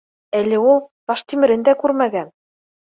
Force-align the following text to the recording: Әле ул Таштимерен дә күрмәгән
Әле 0.39 0.61
ул 0.69 0.81
Таштимерен 1.13 1.69
дә 1.71 1.79
күрмәгән 1.85 2.37